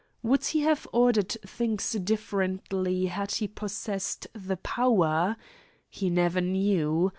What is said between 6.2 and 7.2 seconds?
knew.